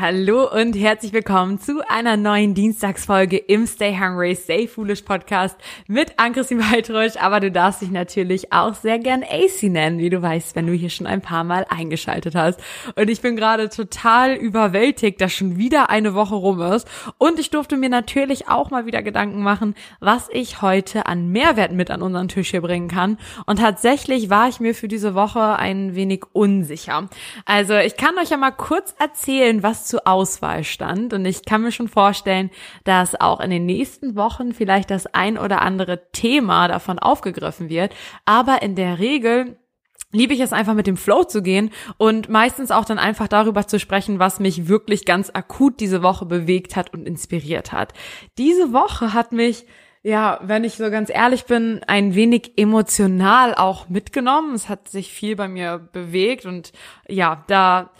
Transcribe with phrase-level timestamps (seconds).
[0.00, 6.14] Hallo und herzlich willkommen zu einer neuen Dienstagsfolge im Stay Hungry, Stay Foolish Podcast mit
[6.16, 7.18] Ann-Christine Weitrusch.
[7.20, 10.72] Aber du darfst dich natürlich auch sehr gern AC nennen, wie du weißt, wenn du
[10.72, 12.62] hier schon ein paar Mal eingeschaltet hast.
[12.96, 16.88] Und ich bin gerade total überwältigt, dass schon wieder eine Woche rum ist.
[17.18, 21.72] Und ich durfte mir natürlich auch mal wieder Gedanken machen, was ich heute an Mehrwert
[21.72, 23.18] mit an unseren Tisch hier bringen kann.
[23.44, 27.10] Und tatsächlich war ich mir für diese Woche ein wenig unsicher.
[27.44, 31.12] Also ich kann euch ja mal kurz erzählen, was zur Auswahl stand.
[31.12, 32.50] Und ich kann mir schon vorstellen,
[32.84, 37.94] dass auch in den nächsten Wochen vielleicht das ein oder andere Thema davon aufgegriffen wird.
[38.24, 39.58] Aber in der Regel
[40.12, 43.66] liebe ich es einfach mit dem Flow zu gehen und meistens auch dann einfach darüber
[43.66, 47.92] zu sprechen, was mich wirklich ganz akut diese Woche bewegt hat und inspiriert hat.
[48.38, 49.66] Diese Woche hat mich
[50.02, 54.54] ja, wenn ich so ganz ehrlich bin, ein wenig emotional auch mitgenommen.
[54.54, 56.72] Es hat sich viel bei mir bewegt und
[57.06, 57.90] ja, da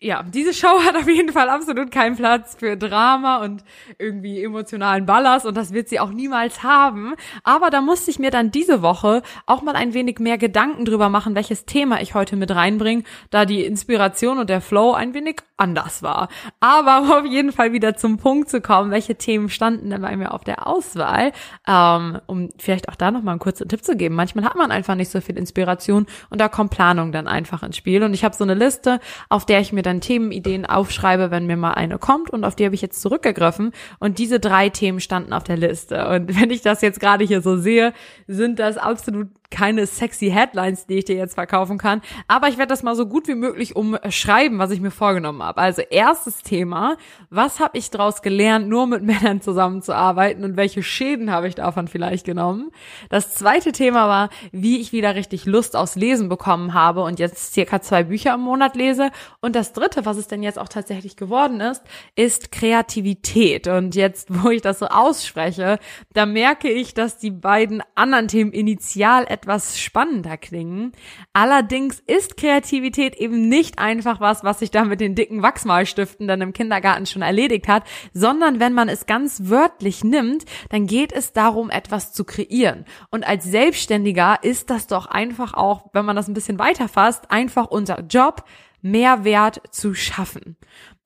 [0.00, 3.64] ja, diese Show hat auf jeden Fall absolut keinen Platz für Drama und
[3.98, 7.14] irgendwie emotionalen Ballast und das wird sie auch niemals haben.
[7.42, 11.08] Aber da musste ich mir dann diese Woche auch mal ein wenig mehr Gedanken drüber
[11.08, 15.40] machen, welches Thema ich heute mit reinbringe, da die Inspiration und der Flow ein wenig
[15.58, 16.28] anders war.
[16.60, 20.16] Aber um auf jeden Fall wieder zum Punkt zu kommen, welche Themen standen denn bei
[20.16, 21.32] mir auf der Auswahl,
[21.66, 24.14] ähm, um vielleicht auch da nochmal einen kurzen Tipp zu geben.
[24.14, 27.76] Manchmal hat man einfach nicht so viel Inspiration und da kommt Planung dann einfach ins
[27.76, 28.02] Spiel.
[28.02, 31.56] Und ich habe so eine Liste, auf der ich mir dann Themenideen aufschreibe, wenn mir
[31.56, 35.32] mal eine kommt und auf die habe ich jetzt zurückgegriffen und diese drei Themen standen
[35.32, 37.92] auf der Liste und wenn ich das jetzt gerade hier so sehe,
[38.26, 42.70] sind das absolut keine sexy Headlines, die ich dir jetzt verkaufen kann, aber ich werde
[42.70, 45.60] das mal so gut wie möglich umschreiben, was ich mir vorgenommen habe.
[45.60, 46.96] Also erstes Thema,
[47.30, 51.88] was habe ich daraus gelernt, nur mit Männern zusammenzuarbeiten und welche Schäden habe ich davon
[51.88, 52.70] vielleicht genommen?
[53.08, 57.54] Das zweite Thema war, wie ich wieder richtig Lust aufs Lesen bekommen habe und jetzt
[57.54, 59.10] circa zwei Bücher im Monat lese.
[59.40, 61.82] Und das dritte, was es denn jetzt auch tatsächlich geworden ist,
[62.16, 63.66] ist Kreativität.
[63.66, 65.78] Und jetzt, wo ich das so ausspreche,
[66.12, 70.92] da merke ich, dass die beiden anderen Themen initial etwas spannender klingen.
[71.32, 76.40] Allerdings ist Kreativität eben nicht einfach was, was sich da mit den dicken Wachsmalstiften dann
[76.40, 81.32] im Kindergarten schon erledigt hat, sondern wenn man es ganz wörtlich nimmt, dann geht es
[81.32, 82.84] darum, etwas zu kreieren.
[83.10, 87.66] Und als Selbstständiger ist das doch einfach auch, wenn man das ein bisschen weiterfasst, einfach
[87.66, 88.44] unser Job,
[88.80, 90.56] Mehrwert zu schaffen.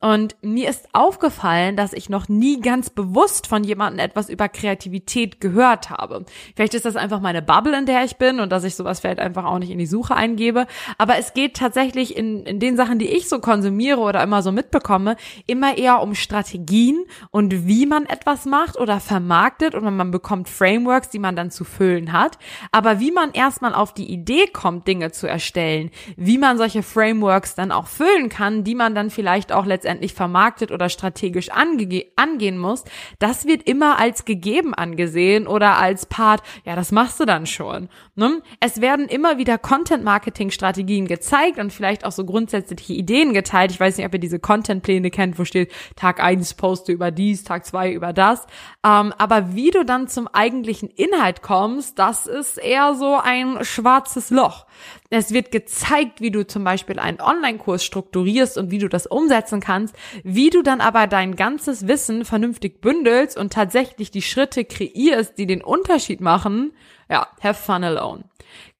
[0.02, 5.40] Und mir ist aufgefallen, dass ich noch nie ganz bewusst von jemandem etwas über Kreativität
[5.40, 6.24] gehört habe.
[6.56, 9.20] Vielleicht ist das einfach meine Bubble, in der ich bin und dass ich sowas vielleicht
[9.20, 10.66] einfach auch nicht in die Suche eingebe.
[10.98, 14.50] Aber es geht tatsächlich in, in den Sachen, die ich so konsumiere oder immer so
[14.50, 15.14] mitbekomme,
[15.46, 21.10] immer eher um Strategien und wie man etwas macht oder vermarktet und man bekommt Frameworks,
[21.10, 22.38] die man dann zu füllen hat.
[22.72, 27.54] Aber wie man erstmal auf die Idee kommt, Dinge zu erstellen, wie man solche Frameworks
[27.54, 32.58] dann auch füllen kann, die man dann vielleicht auch letztendlich letztendlich vermarktet oder strategisch angehen
[32.58, 32.84] muss,
[33.18, 37.90] das wird immer als gegeben angesehen oder als Part, ja, das machst du dann schon.
[38.14, 38.40] Ne?
[38.60, 43.70] Es werden immer wieder Content-Marketing-Strategien gezeigt und vielleicht auch so grundsätzliche Ideen geteilt.
[43.70, 47.44] Ich weiß nicht, ob ihr diese Content-Pläne kennt, wo steht, Tag eins poste über dies,
[47.44, 48.46] Tag zwei über das.
[48.84, 54.30] Ähm, aber wie du dann zum eigentlichen Inhalt kommst, das ist eher so ein schwarzes
[54.30, 54.64] Loch.
[55.10, 59.60] Es wird gezeigt, wie du zum Beispiel einen Online-Kurs strukturierst und wie du das umsetzen
[59.60, 59.81] kannst,
[60.22, 65.46] wie du dann aber dein ganzes Wissen vernünftig bündelst und tatsächlich die Schritte kreierst, die
[65.46, 66.72] den Unterschied machen.
[67.10, 68.24] Ja, have fun alone.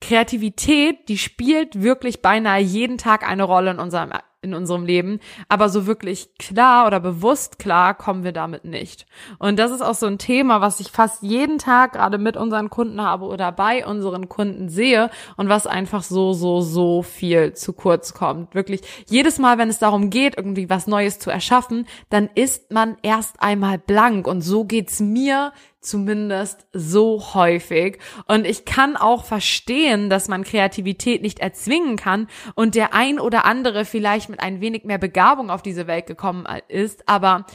[0.01, 4.13] Kreativität, die spielt wirklich beinahe jeden Tag eine Rolle in unserem
[4.43, 9.07] in unserem Leben, aber so wirklich klar oder bewusst klar kommen wir damit nicht.
[9.39, 12.69] Und das ist auch so ein Thema, was ich fast jeden Tag gerade mit unseren
[12.69, 17.73] Kunden habe oder bei unseren Kunden sehe und was einfach so, so, so viel zu
[17.73, 18.55] kurz kommt.
[18.55, 22.97] Wirklich jedes Mal, wenn es darum geht, irgendwie was Neues zu erschaffen, dann ist man
[23.03, 25.53] erst einmal blank und so geht's mir
[25.85, 27.99] zumindest so häufig.
[28.27, 33.45] Und ich kann auch verstehen, dass man Kreativität nicht erzwingen kann und der ein oder
[33.45, 37.09] andere vielleicht mit ein wenig mehr Begabung auf diese Welt gekommen ist.
[37.09, 37.47] Aber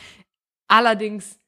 [0.68, 1.39] allerdings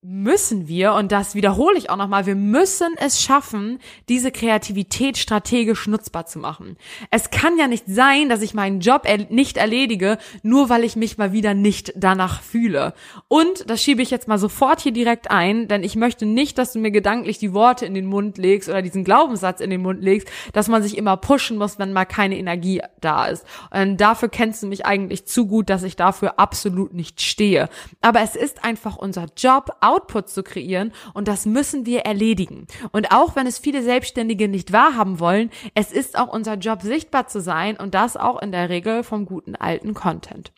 [0.00, 5.88] müssen wir, und das wiederhole ich auch nochmal, wir müssen es schaffen, diese Kreativität strategisch
[5.88, 6.76] nutzbar zu machen.
[7.10, 10.94] Es kann ja nicht sein, dass ich meinen Job er nicht erledige, nur weil ich
[10.94, 12.94] mich mal wieder nicht danach fühle.
[13.26, 16.72] Und das schiebe ich jetzt mal sofort hier direkt ein, denn ich möchte nicht, dass
[16.72, 20.00] du mir gedanklich die Worte in den Mund legst oder diesen Glaubenssatz in den Mund
[20.00, 23.44] legst, dass man sich immer pushen muss, wenn mal keine Energie da ist.
[23.70, 27.68] Und dafür kennst du mich eigentlich zu gut, dass ich dafür absolut nicht stehe.
[28.00, 32.66] Aber es ist einfach unser Job, Output zu kreieren und das müssen wir erledigen.
[32.92, 37.26] Und auch wenn es viele Selbstständige nicht wahrhaben wollen, es ist auch unser Job, sichtbar
[37.28, 40.52] zu sein und das auch in der Regel vom guten alten Content.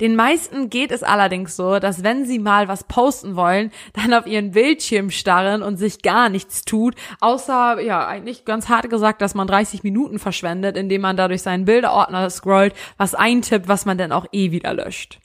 [0.00, 4.26] Den meisten geht es allerdings so, dass wenn sie mal was posten wollen, dann auf
[4.26, 9.34] ihren Bildschirm starren und sich gar nichts tut, außer, ja, eigentlich ganz hart gesagt, dass
[9.34, 14.12] man 30 Minuten verschwendet, indem man dadurch seinen Bilderordner scrollt, was eintippt, was man dann
[14.12, 15.20] auch eh wieder löscht.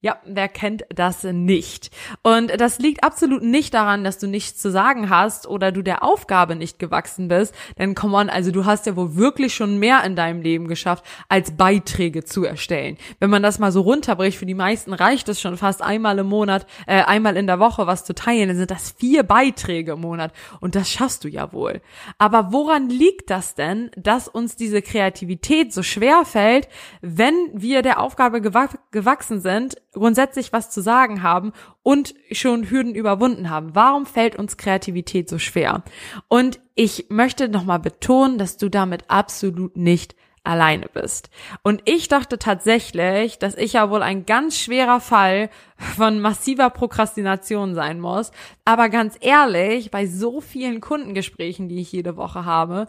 [0.00, 1.90] Ja, wer kennt das nicht?
[2.22, 6.04] Und das liegt absolut nicht daran, dass du nichts zu sagen hast oder du der
[6.04, 7.52] Aufgabe nicht gewachsen bist.
[7.78, 11.04] Denn come on, also du hast ja wohl wirklich schon mehr in deinem Leben geschafft,
[11.28, 12.96] als Beiträge zu erstellen.
[13.18, 16.28] Wenn man das mal so runterbricht, für die meisten reicht es schon fast einmal im
[16.28, 20.02] Monat, äh, einmal in der Woche was zu teilen, dann sind das vier Beiträge im
[20.02, 20.32] Monat.
[20.60, 21.80] Und das schaffst du ja wohl.
[22.18, 26.68] Aber woran liegt das denn, dass uns diese Kreativität so schwer fällt,
[27.00, 31.52] wenn wir der Aufgabe gewachsen sind, grundsätzlich was zu sagen haben
[31.82, 33.74] und schon Hürden überwunden haben.
[33.74, 35.82] Warum fällt uns Kreativität so schwer?
[36.28, 40.14] Und ich möchte nochmal betonen, dass du damit absolut nicht
[40.44, 41.30] alleine bist.
[41.62, 47.74] Und ich dachte tatsächlich, dass ich ja wohl ein ganz schwerer Fall von massiver Prokrastination
[47.74, 48.32] sein muss.
[48.64, 52.86] Aber ganz ehrlich, bei so vielen Kundengesprächen, die ich jede Woche habe,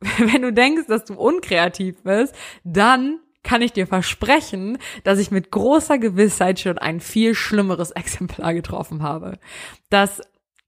[0.18, 2.34] wenn du denkst, dass du unkreativ bist,
[2.64, 8.52] dann kann ich dir versprechen, dass ich mit großer Gewissheit schon ein viel schlimmeres Exemplar
[8.54, 9.38] getroffen habe.
[9.90, 10.20] Das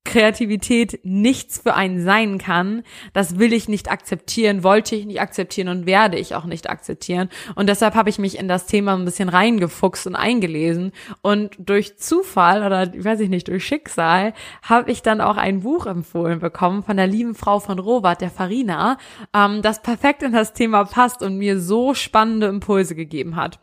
[0.06, 2.82] Kreativität nichts für einen sein kann,
[3.12, 7.28] das will ich nicht akzeptieren, wollte ich nicht akzeptieren und werde ich auch nicht akzeptieren.
[7.54, 10.92] Und deshalb habe ich mich in das Thema ein bisschen reingefuchst und eingelesen.
[11.20, 14.32] Und durch Zufall oder weiß ich nicht, durch Schicksal
[14.62, 18.30] habe ich dann auch ein Buch empfohlen bekommen von der lieben Frau von Robert, der
[18.30, 18.98] Farina,
[19.34, 23.60] ähm, das perfekt in das Thema passt und mir so spannende Impulse gegeben hat.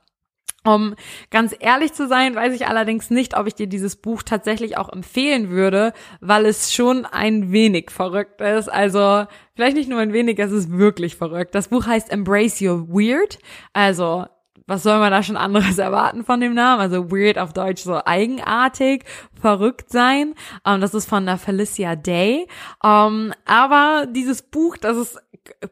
[0.65, 0.95] Um
[1.30, 4.89] ganz ehrlich zu sein, weiß ich allerdings nicht, ob ich dir dieses Buch tatsächlich auch
[4.89, 8.69] empfehlen würde, weil es schon ein wenig verrückt ist.
[8.69, 9.25] Also
[9.56, 11.54] vielleicht nicht nur ein wenig, es ist wirklich verrückt.
[11.54, 13.39] Das Buch heißt Embrace Your Weird.
[13.74, 14.25] Also
[14.65, 16.81] was soll man da schon anderes erwarten von dem Namen?
[16.81, 19.04] Also weird auf Deutsch so eigenartig,
[19.39, 20.33] verrückt sein.
[20.63, 22.48] Um, das ist von der Felicia Day.
[22.81, 25.19] Um, aber dieses Buch, das ist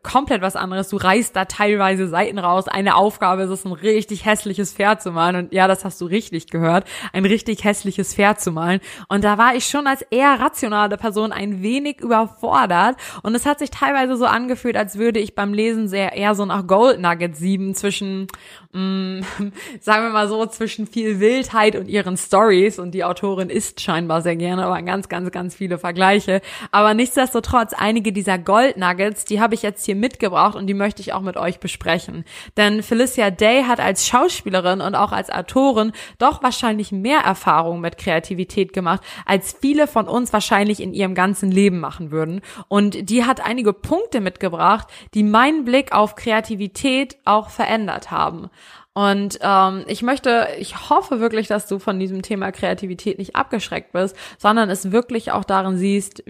[0.03, 0.89] komplett was anderes.
[0.89, 2.67] Du reißt da teilweise Seiten raus.
[2.67, 5.35] Eine Aufgabe ist es, ein richtig hässliches Pferd zu malen.
[5.37, 6.85] Und ja, das hast du richtig gehört.
[7.13, 8.81] Ein richtig hässliches Pferd zu malen.
[9.07, 12.97] Und da war ich schon als eher rationale Person ein wenig überfordert.
[13.23, 16.45] Und es hat sich teilweise so angefühlt, als würde ich beim Lesen sehr eher so
[16.45, 18.27] nach Gold Nugget sieben zwischen,
[18.73, 22.77] mh, mm, sagen wir mal so, zwischen viel Wildheit und ihren Stories.
[22.77, 26.41] Und die Autorin isst scheinbar sehr gerne, aber ganz, ganz, ganz viele Vergleiche.
[26.71, 30.73] Aber nichtsdestotrotz, einige dieser Gold Nuggets, die habe ich ich jetzt hier mitgebracht und die
[30.73, 32.25] möchte ich auch mit euch besprechen.
[32.57, 37.97] Denn Felicia Day hat als Schauspielerin und auch als Autorin doch wahrscheinlich mehr Erfahrung mit
[37.97, 42.41] Kreativität gemacht, als viele von uns wahrscheinlich in ihrem ganzen Leben machen würden.
[42.67, 48.49] Und die hat einige Punkte mitgebracht, die meinen Blick auf Kreativität auch verändert haben.
[48.93, 53.93] Und ähm, ich möchte, ich hoffe wirklich, dass du von diesem Thema Kreativität nicht abgeschreckt
[53.93, 56.23] bist, sondern es wirklich auch darin siehst,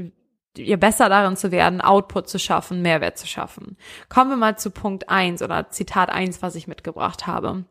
[0.58, 3.78] ihr besser darin zu werden, Output zu schaffen, Mehrwert zu schaffen.
[4.10, 7.66] Kommen wir mal zu Punkt eins oder Zitat eins, was ich mitgebracht habe.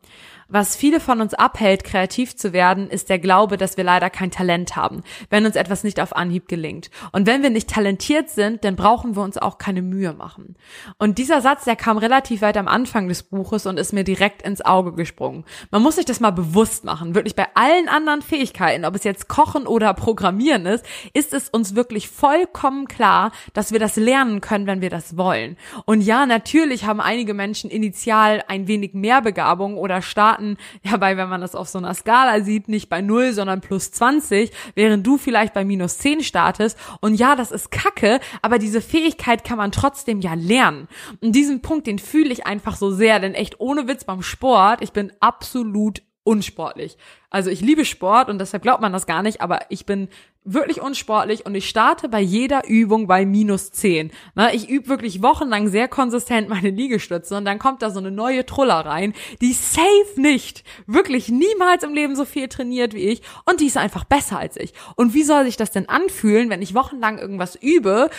[0.53, 4.31] Was viele von uns abhält, kreativ zu werden, ist der Glaube, dass wir leider kein
[4.31, 6.91] Talent haben, wenn uns etwas nicht auf Anhieb gelingt.
[7.13, 10.57] Und wenn wir nicht talentiert sind, dann brauchen wir uns auch keine Mühe machen.
[10.97, 14.41] Und dieser Satz, der kam relativ weit am Anfang des Buches und ist mir direkt
[14.41, 15.45] ins Auge gesprungen.
[15.71, 17.15] Man muss sich das mal bewusst machen.
[17.15, 21.75] Wirklich bei allen anderen Fähigkeiten, ob es jetzt Kochen oder Programmieren ist, ist es uns
[21.75, 25.55] wirklich vollkommen klar, dass wir das lernen können, wenn wir das wollen.
[25.85, 30.97] Und ja, natürlich haben einige Menschen initial ein wenig mehr Begabung oder starten Daten, ja,
[30.97, 34.51] bei, wenn man das auf so einer Skala sieht, nicht bei 0, sondern plus 20,
[34.75, 36.77] während du vielleicht bei minus 10 startest.
[36.99, 40.87] Und ja, das ist kacke, aber diese Fähigkeit kann man trotzdem ja lernen.
[41.21, 44.81] Und diesen Punkt, den fühle ich einfach so sehr, denn echt ohne Witz beim Sport,
[44.81, 46.97] ich bin absolut unsportlich.
[47.29, 50.07] Also ich liebe Sport und deshalb glaubt man das gar nicht, aber ich bin
[50.43, 54.11] wirklich unsportlich und ich starte bei jeder Übung bei minus zehn.
[54.33, 58.11] Na, ich übe wirklich wochenlang sehr konsistent meine Liegestütze und dann kommt da so eine
[58.11, 59.81] neue Truller rein, die safe
[60.15, 64.39] nicht, wirklich niemals im Leben so viel trainiert wie ich und die ist einfach besser
[64.39, 64.73] als ich.
[64.95, 68.09] Und wie soll sich das denn anfühlen, wenn ich wochenlang irgendwas übe,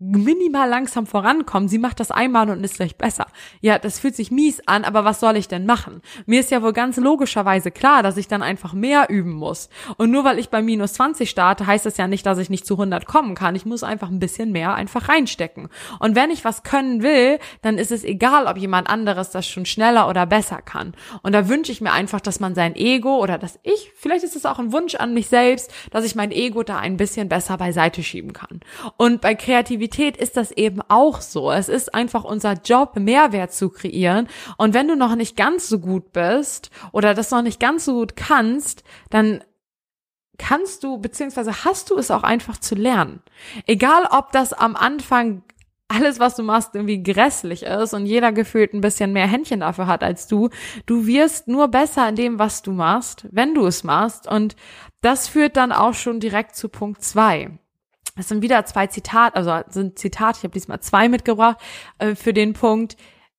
[0.00, 1.68] minimal langsam vorankommen.
[1.68, 3.26] Sie macht das einmal und ist gleich besser.
[3.60, 6.02] Ja, das fühlt sich mies an, aber was soll ich denn machen?
[6.24, 9.68] Mir ist ja wohl ganz logischerweise klar, dass ich dann einfach mehr üben muss.
[9.96, 12.64] Und nur weil ich bei minus 20 starte, heißt das ja nicht, dass ich nicht
[12.64, 13.56] zu 100 kommen kann.
[13.56, 15.68] Ich muss einfach ein bisschen mehr einfach reinstecken.
[15.98, 19.66] Und wenn ich was können will, dann ist es egal, ob jemand anderes das schon
[19.66, 20.94] schneller oder besser kann.
[21.22, 24.36] Und da wünsche ich mir einfach, dass man sein Ego oder dass ich, vielleicht ist
[24.36, 27.56] es auch ein Wunsch an mich selbst, dass ich mein Ego da ein bisschen besser
[27.56, 28.60] beiseite schieben kann.
[28.96, 31.50] Und bei Kreativität Kreativität ist das eben auch so.
[31.50, 34.28] Es ist einfach unser Job, Mehrwert zu kreieren.
[34.56, 37.94] Und wenn du noch nicht ganz so gut bist oder das noch nicht ganz so
[37.94, 39.42] gut kannst, dann
[40.38, 43.20] kannst du, beziehungsweise hast du es auch einfach zu lernen.
[43.66, 45.42] Egal, ob das am Anfang
[45.88, 49.86] alles, was du machst, irgendwie grässlich ist und jeder gefühlt ein bisschen mehr Händchen dafür
[49.86, 50.50] hat als du.
[50.84, 54.28] Du wirst nur besser in dem, was du machst, wenn du es machst.
[54.28, 54.54] Und
[55.00, 57.58] das führt dann auch schon direkt zu Punkt zwei.
[58.18, 61.58] Das sind wieder zwei Zitate, also sind Zitate, ich habe diesmal zwei mitgebracht,
[61.98, 62.96] äh, für den Punkt,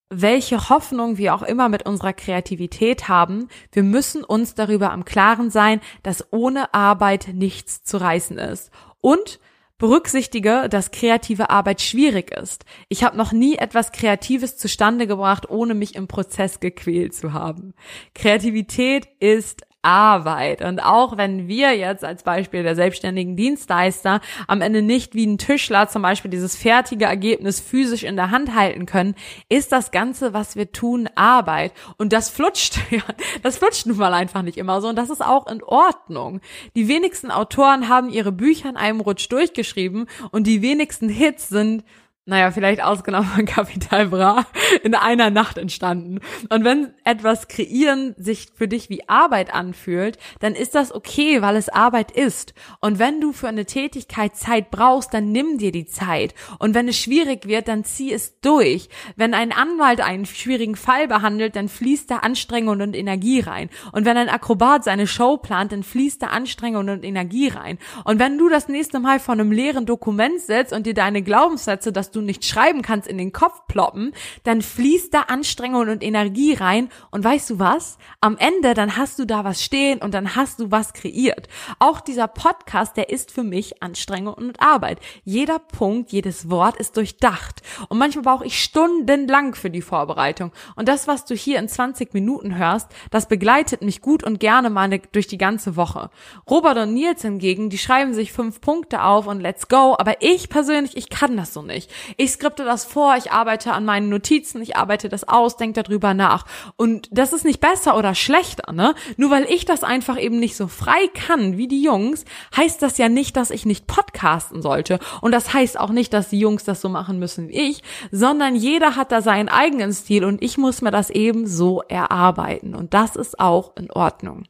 [0.10, 5.52] welche Hoffnung wir auch immer mit unserer Kreativität haben, wir müssen uns darüber am Klaren
[5.52, 8.72] sein, dass ohne Arbeit nichts zu reißen ist.
[9.02, 9.40] Und
[9.80, 12.66] Berücksichtige, dass kreative Arbeit schwierig ist.
[12.90, 17.74] Ich habe noch nie etwas Kreatives zustande gebracht, ohne mich im Prozess gequält zu haben.
[18.14, 20.62] Kreativität ist Arbeit.
[20.62, 25.38] Und auch wenn wir jetzt als Beispiel der selbstständigen Dienstleister am Ende nicht wie ein
[25.38, 29.16] Tischler zum Beispiel dieses fertige Ergebnis physisch in der Hand halten können,
[29.48, 31.72] ist das Ganze, was wir tun, Arbeit.
[31.98, 33.04] Und das flutscht, ja,
[33.42, 34.90] das flutscht nun mal einfach nicht immer so.
[34.90, 36.42] Und das ist auch in Ordnung.
[36.76, 41.84] Die wenigsten Autoren haben ihre Bücher in einem Rutsch durchgeschrieben und die wenigsten Hits sind
[42.30, 44.46] naja, vielleicht ausgenommen von Capital Bra,
[44.84, 46.20] in einer Nacht entstanden.
[46.50, 51.56] Und wenn etwas kreieren sich für dich wie Arbeit anfühlt, dann ist das okay, weil
[51.56, 52.54] es Arbeit ist.
[52.82, 56.36] Und wenn du für eine Tätigkeit Zeit brauchst, dann nimm dir die Zeit.
[56.60, 58.90] Und wenn es schwierig wird, dann zieh es durch.
[59.16, 63.70] Wenn ein Anwalt einen schwierigen Fall behandelt, dann fließt da Anstrengung und Energie rein.
[63.92, 67.80] Und wenn ein Akrobat seine Show plant, dann fließt da Anstrengung und Energie rein.
[68.04, 71.92] Und wenn du das nächste Mal vor einem leeren Dokument sitzt und dir deine Glaubenssätze,
[71.92, 76.04] dass du du nicht schreiben kannst, in den Kopf ploppen, dann fließt da Anstrengung und
[76.04, 77.98] Energie rein und weißt du was?
[78.22, 81.48] Am Ende, dann hast du da was stehen und dann hast du was kreiert.
[81.80, 85.00] Auch dieser Podcast, der ist für mich Anstrengung und Arbeit.
[85.24, 87.62] Jeder Punkt, jedes Wort ist durchdacht.
[87.88, 90.52] Und manchmal brauche ich stundenlang für die Vorbereitung.
[90.76, 94.70] Und das, was du hier in 20 Minuten hörst, das begleitet mich gut und gerne
[94.70, 96.10] mal durch die ganze Woche.
[96.50, 99.96] Robert und Nils hingegen, die schreiben sich fünf Punkte auf und let's go.
[99.98, 101.92] Aber ich persönlich, ich kann das so nicht.
[102.18, 106.13] Ich skripte das vor, ich arbeite an meinen Notizen, ich arbeite das aus, denke darüber
[106.13, 106.46] nach.
[106.75, 108.96] Und das ist nicht besser oder schlechter, ne?
[109.18, 112.25] Nur weil ich das einfach eben nicht so frei kann wie die Jungs,
[112.56, 115.00] heißt das ja nicht, dass ich nicht podcasten sollte.
[115.22, 118.56] Und das heißt auch nicht, dass die Jungs das so machen müssen wie ich, sondern
[118.56, 122.75] jeder hat da seinen eigenen Stil und ich muss mir das eben so erarbeiten.
[122.75, 124.44] Und das ist auch in Ordnung.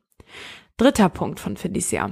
[0.77, 2.11] Dritter Punkt von Felicia.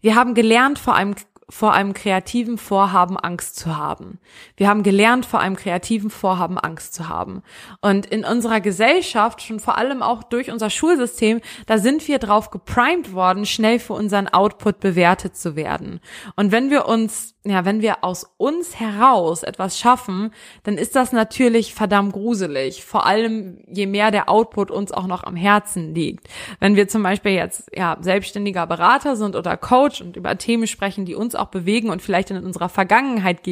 [0.00, 1.14] Wir haben gelernt, vor allem
[1.52, 4.18] vor einem kreativen Vorhaben Angst zu haben.
[4.56, 7.42] Wir haben gelernt, vor einem kreativen Vorhaben Angst zu haben.
[7.82, 12.48] Und in unserer Gesellschaft, schon vor allem auch durch unser Schulsystem, da sind wir drauf
[12.48, 16.00] geprimed worden, schnell für unseren Output bewertet zu werden.
[16.36, 20.30] Und wenn wir uns, ja, wenn wir aus uns heraus etwas schaffen,
[20.62, 22.82] dann ist das natürlich verdammt gruselig.
[22.82, 26.28] Vor allem, je mehr der Output uns auch noch am Herzen liegt.
[26.60, 31.04] Wenn wir zum Beispiel jetzt, ja, selbstständiger Berater sind oder Coach und über Themen sprechen,
[31.04, 33.44] die uns auch bewegen und vielleicht in unserer Vergangenheit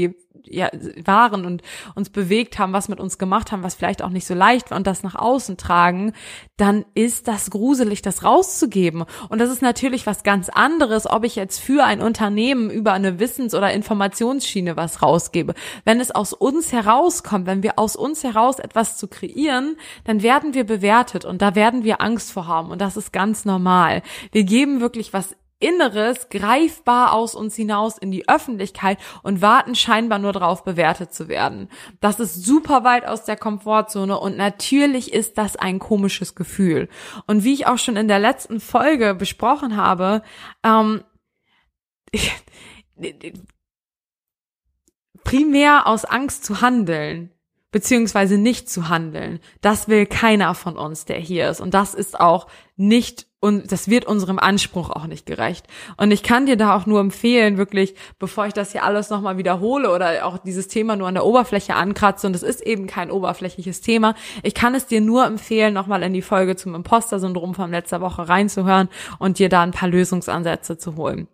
[0.45, 0.69] ja,
[1.05, 1.63] waren und
[1.95, 4.79] uns bewegt haben, was mit uns gemacht haben, was vielleicht auch nicht so leicht war
[4.79, 6.13] und das nach außen tragen,
[6.57, 9.05] dann ist das gruselig, das rauszugeben.
[9.29, 13.19] Und das ist natürlich was ganz anderes, ob ich jetzt für ein Unternehmen über eine
[13.19, 15.55] Wissens- oder Informationsschiene was rausgebe.
[15.85, 20.55] Wenn es aus uns herauskommt, wenn wir aus uns heraus etwas zu kreieren, dann werden
[20.55, 24.03] wir bewertet und da werden wir Angst vor haben und das ist ganz normal.
[24.33, 30.19] Wir geben wirklich was Inneres greifbar aus uns hinaus in die Öffentlichkeit und warten scheinbar
[30.19, 31.69] nur darauf, bewertet zu werden.
[32.01, 36.89] Das ist super weit aus der Komfortzone und natürlich ist das ein komisches Gefühl.
[37.27, 40.23] Und wie ich auch schon in der letzten Folge besprochen habe,
[40.65, 41.05] ähm,
[45.25, 47.31] primär aus Angst zu handeln
[47.71, 49.41] beziehungsweise nicht zu handeln.
[49.61, 51.61] Das will keiner von uns, der hier ist.
[51.61, 52.47] Und das ist auch
[52.77, 55.67] nicht und das wird unserem Anspruch auch nicht gerecht.
[55.97, 59.39] Und ich kann dir da auch nur empfehlen, wirklich, bevor ich das hier alles nochmal
[59.39, 63.11] wiederhole oder auch dieses Thema nur an der Oberfläche ankratze, und es ist eben kein
[63.11, 67.71] oberflächliches Thema, ich kann es dir nur empfehlen, nochmal in die Folge zum Imposter-Syndrom von
[67.71, 71.27] letzter Woche reinzuhören und dir da ein paar Lösungsansätze zu holen.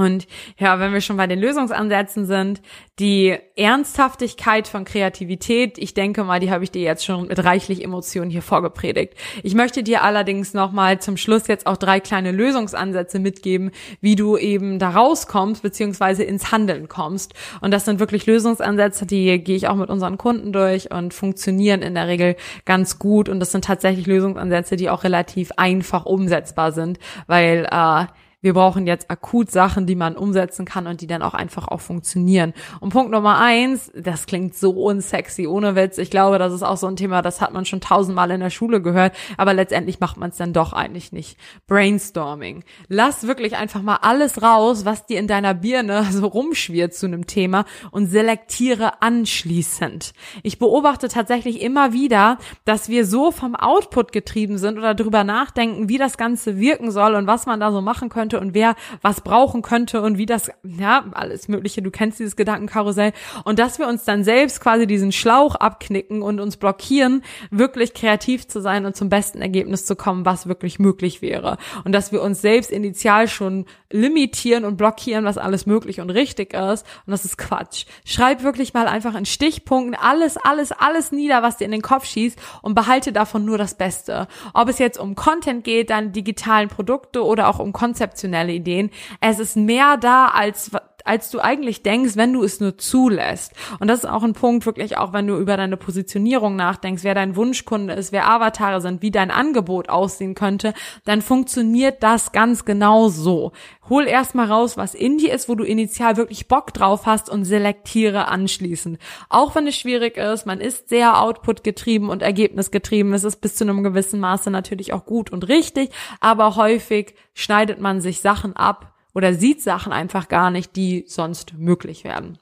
[0.00, 0.26] Und
[0.58, 2.62] ja, wenn wir schon bei den Lösungsansätzen sind,
[2.98, 7.84] die Ernsthaftigkeit von Kreativität, ich denke mal, die habe ich dir jetzt schon mit reichlich
[7.84, 9.12] Emotionen hier vorgepredigt.
[9.42, 14.38] Ich möchte dir allerdings nochmal zum Schluss jetzt auch drei kleine Lösungsansätze mitgeben, wie du
[14.38, 17.34] eben da rauskommst, beziehungsweise ins Handeln kommst.
[17.60, 21.82] Und das sind wirklich Lösungsansätze, die gehe ich auch mit unseren Kunden durch und funktionieren
[21.82, 23.28] in der Regel ganz gut.
[23.28, 28.06] Und das sind tatsächlich Lösungsansätze, die auch relativ einfach umsetzbar sind, weil äh,
[28.42, 31.80] wir brauchen jetzt akut Sachen, die man umsetzen kann und die dann auch einfach auch
[31.80, 32.54] funktionieren.
[32.80, 35.98] Und Punkt Nummer eins, das klingt so unsexy, ohne Witz.
[35.98, 38.50] Ich glaube, das ist auch so ein Thema, das hat man schon tausendmal in der
[38.50, 41.38] Schule gehört, aber letztendlich macht man es dann doch eigentlich nicht.
[41.66, 42.64] Brainstorming.
[42.88, 47.26] Lass wirklich einfach mal alles raus, was dir in deiner Birne so rumschwirrt zu einem
[47.26, 50.12] Thema und selektiere anschließend.
[50.42, 55.88] Ich beobachte tatsächlich immer wieder, dass wir so vom Output getrieben sind oder darüber nachdenken,
[55.88, 58.76] wie das Ganze wirken soll und was man da so machen könnte könnte und wer
[59.02, 63.12] was brauchen könnte und wie das, ja, alles Mögliche, du kennst dieses Gedankenkarussell.
[63.44, 68.46] Und dass wir uns dann selbst quasi diesen Schlauch abknicken und uns blockieren, wirklich kreativ
[68.46, 71.58] zu sein und zum besten Ergebnis zu kommen, was wirklich möglich wäre.
[71.84, 76.54] Und dass wir uns selbst initial schon limitieren und blockieren, was alles möglich und richtig
[76.54, 76.86] ist.
[77.06, 77.86] Und das ist Quatsch.
[78.04, 82.04] Schreib wirklich mal einfach in Stichpunkten alles, alles, alles nieder, was dir in den Kopf
[82.04, 84.28] schießt und behalte davon nur das Beste.
[84.54, 88.90] Ob es jetzt um Content geht, deine digitalen Produkte oder auch um Konzepte konzeptionelle Ideen.
[89.20, 90.70] Es ist mehr da, als
[91.06, 93.52] als du eigentlich denkst, wenn du es nur zulässt.
[93.78, 97.14] Und das ist auch ein Punkt, wirklich auch, wenn du über deine Positionierung nachdenkst, wer
[97.14, 102.64] dein Wunschkunde ist, wer Avatare sind, wie dein Angebot aussehen könnte, dann funktioniert das ganz
[102.64, 103.52] genau so.
[103.88, 107.44] Hol erstmal raus, was in dir ist, wo du initial wirklich Bock drauf hast und
[107.44, 108.98] selektiere anschließend.
[109.28, 113.12] Auch wenn es schwierig ist, man ist sehr Output getrieben und Ergebnis getrieben.
[113.14, 115.90] Es ist bis zu einem gewissen Maße natürlich auch gut und richtig,
[116.20, 121.54] aber häufig schneidet man sich Sachen ab, oder sieht Sachen einfach gar nicht, die sonst
[121.58, 122.38] möglich werden.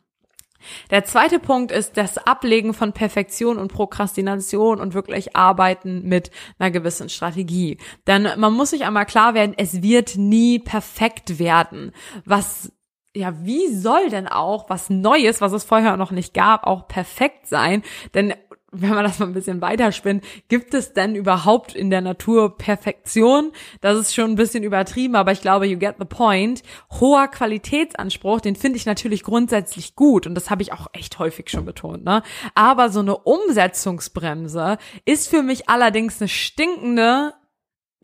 [0.90, 6.70] Der zweite Punkt ist das Ablegen von Perfektion und Prokrastination und wirklich arbeiten mit einer
[6.70, 7.78] gewissen Strategie.
[8.06, 11.92] Denn man muss sich einmal klar werden, es wird nie perfekt werden.
[12.24, 12.72] Was
[13.16, 17.48] ja, wie soll denn auch was Neues, was es vorher noch nicht gab, auch perfekt
[17.48, 17.82] sein?
[18.14, 18.34] Denn
[18.70, 23.52] wenn man das mal ein bisschen weiterspinnt, gibt es denn überhaupt in der Natur Perfektion?
[23.80, 26.62] Das ist schon ein bisschen übertrieben, aber ich glaube, you get the point.
[27.00, 31.48] Hoher Qualitätsanspruch, den finde ich natürlich grundsätzlich gut und das habe ich auch echt häufig
[31.48, 32.22] schon betont, ne?
[32.54, 37.32] Aber so eine Umsetzungsbremse ist für mich allerdings eine stinkende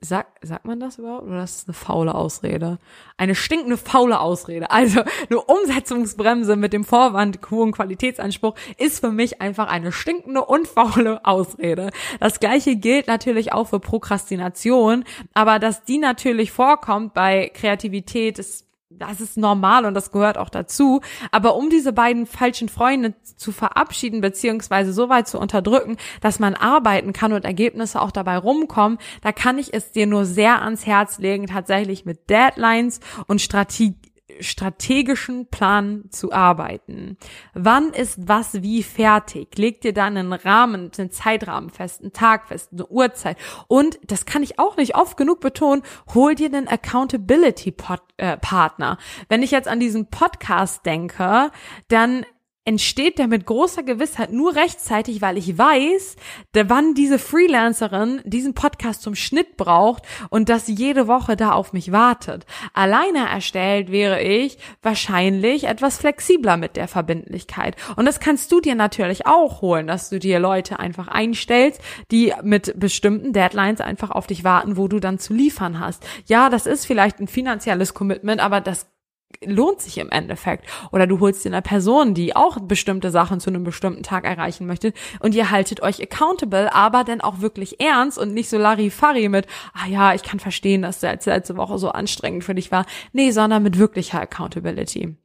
[0.01, 1.25] Sag, sagt man das überhaupt?
[1.25, 2.79] Oder das ist eine faule Ausrede?
[3.17, 4.71] Eine stinkende faule Ausrede.
[4.71, 10.69] Also eine Umsetzungsbremse mit dem Vorwand hohen Qualitätsanspruch ist für mich einfach eine stinkende und
[10.69, 11.91] faule Ausrede.
[12.21, 18.67] Das gleiche gilt natürlich auch für Prokrastination, aber dass die natürlich vorkommt bei Kreativität, ist
[18.99, 21.01] das ist normal und das gehört auch dazu.
[21.31, 26.55] Aber um diese beiden falschen Freunde zu verabschieden beziehungsweise so weit zu unterdrücken, dass man
[26.55, 30.87] arbeiten kann und Ergebnisse auch dabei rumkommen, da kann ich es dir nur sehr ans
[30.87, 33.95] Herz legen, tatsächlich mit Deadlines und Strategie
[34.41, 37.19] strategischen Plan zu arbeiten.
[37.53, 39.57] Wann ist was wie fertig?
[39.59, 43.37] Leg dir da einen Rahmen, einen Zeitrahmen fest, einen Tag fest, eine Uhrzeit.
[43.69, 45.83] Und das kann ich auch nicht oft genug betonen,
[46.15, 47.75] hol dir einen Accountability
[48.17, 48.99] äh, Partner.
[49.29, 51.51] Wenn ich jetzt an diesen Podcast denke,
[51.89, 52.25] dann
[52.67, 56.17] entsteht der mit großer Gewissheit nur rechtzeitig, weil ich weiß,
[56.55, 61.93] wann diese Freelancerin diesen Podcast zum Schnitt braucht und dass jede Woche da auf mich
[61.93, 62.47] wartet.
[62.73, 67.77] Alleine erstellt wäre ich wahrscheinlich etwas flexibler mit der Verbindlichkeit.
[67.97, 72.33] Und das kannst du dir natürlich auch holen, dass du dir Leute einfach einstellst, die
[72.43, 76.03] mit bestimmten Deadlines einfach auf dich warten, wo du dann zu liefern hast.
[76.27, 78.87] Ja, das ist vielleicht ein finanzielles Commitment, aber das
[79.45, 80.67] lohnt sich im Endeffekt.
[80.93, 84.67] Oder du holst dir eine Person, die auch bestimmte Sachen zu einem bestimmten Tag erreichen
[84.67, 89.29] möchte und ihr haltet euch accountable, aber dann auch wirklich ernst und nicht so Larifari
[89.29, 92.87] mit, ah ja, ich kann verstehen, dass der letzte Woche so anstrengend für dich war.
[93.13, 95.17] Nee, sondern mit wirklicher Accountability.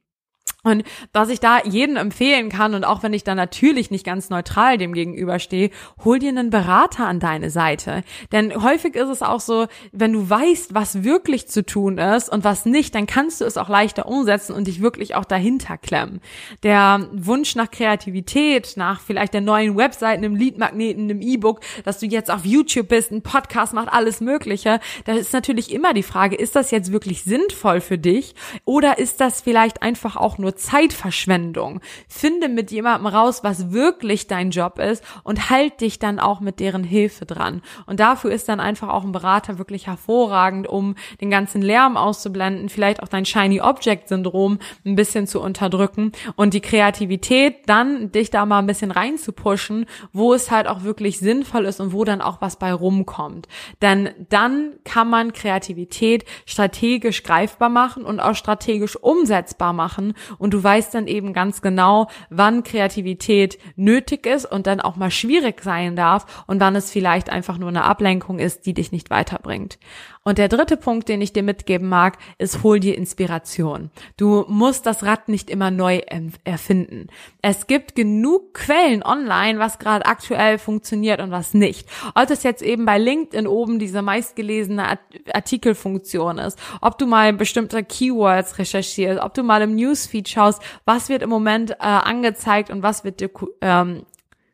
[0.62, 4.30] Und was ich da jedem empfehlen kann, und auch wenn ich da natürlich nicht ganz
[4.30, 5.70] neutral dem gegenüberstehe,
[6.04, 8.02] hol dir einen Berater an deine Seite.
[8.32, 12.44] Denn häufig ist es auch so, wenn du weißt, was wirklich zu tun ist und
[12.44, 16.20] was nicht, dann kannst du es auch leichter umsetzen und dich wirklich auch dahinter klemmen.
[16.62, 22.06] Der Wunsch nach Kreativität, nach vielleicht der neuen Webseite, einem Leadmagneten, einem E-Book, dass du
[22.06, 26.36] jetzt auf YouTube bist, ein Podcast macht, alles Mögliche, da ist natürlich immer die Frage,
[26.36, 30.56] ist das jetzt wirklich sinnvoll für dich oder ist das vielleicht einfach auch nur nur
[30.56, 31.80] Zeitverschwendung.
[32.08, 36.58] Finde mit jemandem raus, was wirklich dein Job ist und halt dich dann auch mit
[36.60, 37.62] deren Hilfe dran.
[37.86, 42.68] Und dafür ist dann einfach auch ein Berater wirklich hervorragend, um den ganzen Lärm auszublenden,
[42.68, 48.30] vielleicht auch dein Shiny Object Syndrom ein bisschen zu unterdrücken und die Kreativität dann dich
[48.30, 51.92] da mal ein bisschen rein zu pushen, wo es halt auch wirklich sinnvoll ist und
[51.92, 53.46] wo dann auch was bei rumkommt.
[53.82, 60.64] Denn dann kann man Kreativität strategisch greifbar machen und auch strategisch umsetzbar machen und du
[60.64, 65.94] weißt dann eben ganz genau, wann Kreativität nötig ist und dann auch mal schwierig sein
[65.94, 69.78] darf und wann es vielleicht einfach nur eine Ablenkung ist, die dich nicht weiterbringt.
[70.22, 73.90] Und der dritte Punkt, den ich dir mitgeben mag, ist, hol dir Inspiration.
[74.18, 76.02] Du musst das Rad nicht immer neu
[76.44, 77.06] erfinden.
[77.40, 81.88] Es gibt genug Quellen online, was gerade aktuell funktioniert und was nicht.
[82.14, 84.98] Ob das jetzt eben bei LinkedIn oben diese meistgelesene
[85.32, 91.08] Artikelfunktion ist, ob du mal bestimmte Keywords recherchierst, ob du mal im Newsfeed schaust, was
[91.08, 93.24] wird im Moment äh, angezeigt und was wird
[93.62, 94.02] ähm,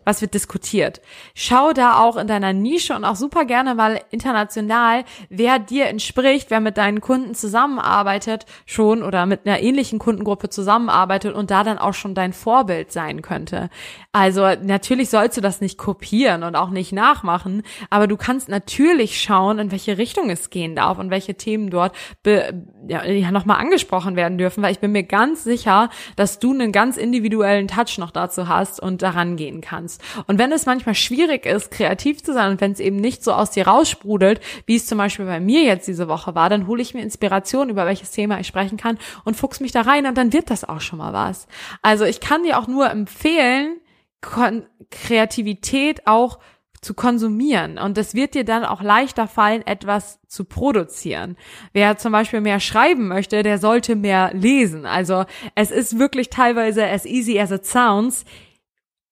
[0.07, 1.03] was wird diskutiert.
[1.35, 6.49] Schau da auch in deiner Nische und auch super gerne mal international, wer dir entspricht,
[6.49, 11.79] wer mit deinen Kunden zusammenarbeitet schon oder mit einer ähnlichen Kundengruppe zusammenarbeitet und da dann
[11.79, 13.69] auch schon dein Vorbild sein könnte.
[14.13, 19.21] Also natürlich sollst du das nicht kopieren und auch nicht nachmachen, aber du kannst natürlich
[19.21, 24.39] schauen, in welche Richtung es gehen darf und welche Themen dort ja nochmal angesprochen werden
[24.39, 28.47] dürfen, weil ich bin mir ganz sicher, dass du einen ganz individuellen Touch noch dazu
[28.47, 30.29] hast und daran gehen kannst kannst.
[30.29, 33.33] Und wenn es manchmal schwierig ist, kreativ zu sein und wenn es eben nicht so
[33.33, 36.83] aus dir raussprudelt, wie es zum Beispiel bei mir jetzt diese Woche war, dann hole
[36.83, 40.17] ich mir Inspiration, über welches Thema ich sprechen kann und fuchs mich da rein und
[40.17, 41.47] dann wird das auch schon mal was.
[41.83, 43.81] Also ich kann dir auch nur empfehlen,
[44.21, 46.39] Kon Kreativität auch
[46.81, 47.79] zu konsumieren.
[47.79, 51.37] Und es wird dir dann auch leichter fallen, etwas zu produzieren.
[51.73, 54.87] Wer zum Beispiel mehr schreiben möchte, der sollte mehr lesen.
[54.87, 58.25] Also es ist wirklich teilweise as easy as it sounds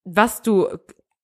[0.05, 0.69] was du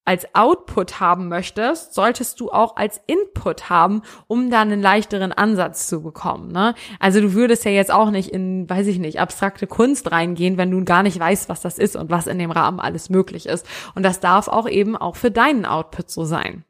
[0.04, 5.86] als Output haben möchtest, solltest du auch als Input haben, um da einen leichteren Ansatz
[5.86, 6.50] zu bekommen.
[6.50, 6.74] Ne?
[6.98, 10.70] Also du würdest ja jetzt auch nicht in, weiß ich nicht, abstrakte Kunst reingehen, wenn
[10.70, 13.64] du gar nicht weißt, was das ist und was in dem Rahmen alles möglich ist.
[13.94, 16.64] Und das darf auch eben auch für deinen Output so sein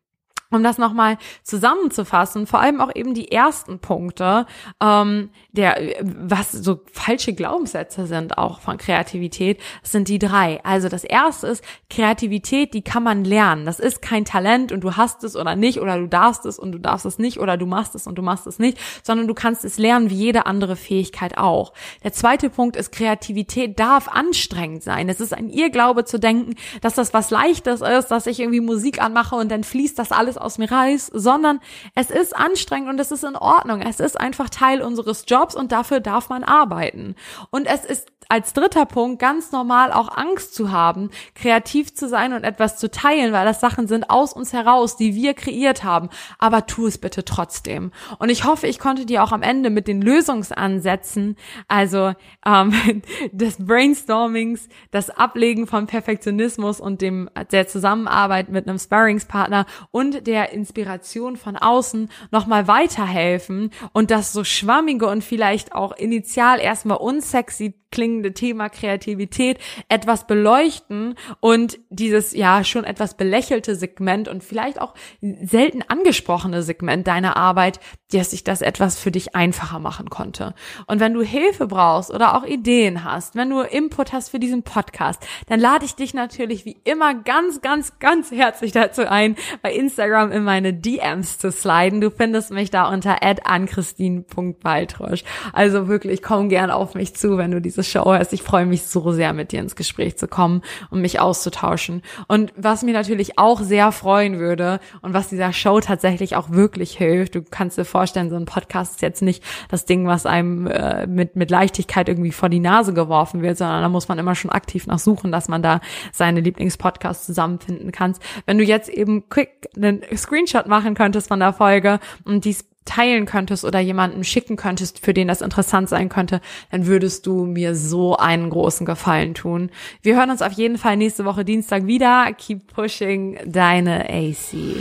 [0.50, 4.46] um das nochmal zusammenzufassen, vor allem auch eben die ersten Punkte,
[4.82, 10.62] ähm, der, was so falsche Glaubenssätze sind auch von Kreativität, sind die drei.
[10.64, 13.64] Also das erste ist, Kreativität, die kann man lernen.
[13.64, 16.72] Das ist kein Talent und du hast es oder nicht oder du darfst es und
[16.72, 19.34] du darfst es nicht oder du machst es und du machst es nicht, sondern du
[19.34, 21.72] kannst es lernen wie jede andere Fähigkeit auch.
[22.02, 25.08] Der zweite Punkt ist, Kreativität darf anstrengend sein.
[25.08, 29.00] Es ist ein Irrglaube zu denken, dass das was Leichtes ist, dass ich irgendwie Musik
[29.00, 31.60] anmache und dann fließt das alles aus mir raus, sondern
[31.94, 33.82] es ist anstrengend und es ist in Ordnung.
[33.82, 37.14] Es ist einfach Teil unseres Jobs und dafür darf man arbeiten.
[37.50, 42.32] Und es ist als dritter Punkt ganz normal auch Angst zu haben, kreativ zu sein
[42.32, 46.08] und etwas zu teilen, weil das Sachen sind aus uns heraus, die wir kreiert haben.
[46.38, 47.90] Aber tu es bitte trotzdem.
[48.20, 52.12] Und ich hoffe, ich konnte dir auch am Ende mit den Lösungsansätzen, also
[52.46, 60.28] ähm, des Brainstormings, das Ablegen von Perfektionismus und dem der Zusammenarbeit mit einem Sparringspartner und
[60.30, 66.98] der Inspiration von außen nochmal weiterhelfen und das so schwammige und vielleicht auch initial erstmal
[66.98, 74.80] unsexy klingende Thema Kreativität etwas beleuchten und dieses ja schon etwas belächelte Segment und vielleicht
[74.80, 77.80] auch selten angesprochene Segment deiner Arbeit,
[78.12, 80.54] dass sich das etwas für dich einfacher machen konnte.
[80.86, 84.62] Und wenn du Hilfe brauchst oder auch Ideen hast, wenn du Input hast für diesen
[84.62, 89.72] Podcast, dann lade ich dich natürlich wie immer ganz, ganz, ganz herzlich dazu ein, bei
[89.72, 92.00] Instagram in meine DMs zu sliden.
[92.00, 95.24] Du findest mich da unter anchristine.baltrosch.
[95.52, 98.32] Also wirklich, komm gern auf mich zu, wenn du diese Show hörst.
[98.32, 102.02] Ich freue mich so sehr, mit dir ins Gespräch zu kommen und mich auszutauschen.
[102.28, 106.96] Und was mir natürlich auch sehr freuen würde und was dieser Show tatsächlich auch wirklich
[106.96, 110.66] hilft, du kannst dir vorstellen, so ein Podcast ist jetzt nicht das Ding, was einem
[110.66, 114.34] äh, mit, mit Leichtigkeit irgendwie vor die Nase geworfen wird, sondern da muss man immer
[114.34, 115.80] schon aktiv nach suchen, dass man da
[116.12, 118.14] seine Lieblingspodcasts zusammenfinden kann.
[118.46, 123.26] Wenn du jetzt eben quick einen Screenshot machen könntest von der Folge und dies teilen
[123.26, 127.74] könntest oder jemanden schicken könntest, für den das interessant sein könnte, dann würdest du mir
[127.76, 129.70] so einen großen Gefallen tun.
[130.02, 132.32] Wir hören uns auf jeden Fall nächste Woche Dienstag wieder.
[132.36, 134.80] Keep pushing, deine AC.